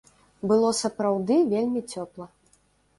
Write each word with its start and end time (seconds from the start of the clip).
Было 0.51 0.71
сапраўды 0.81 1.39
вельмі 1.55 1.87
цёпла. 1.95 2.33